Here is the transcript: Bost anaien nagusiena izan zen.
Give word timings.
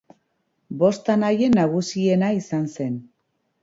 Bost 0.79 1.13
anaien 1.17 1.55
nagusiena 1.59 2.35
izan 2.43 2.71
zen. 2.77 3.03